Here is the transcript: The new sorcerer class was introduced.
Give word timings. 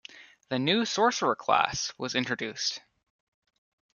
The 0.49 0.57
new 0.57 0.83
sorcerer 0.85 1.35
class 1.35 1.93
was 1.95 2.15
introduced. 2.15 2.81